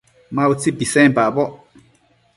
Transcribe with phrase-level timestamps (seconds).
[0.35, 1.51] Ma utsi pisenpacboc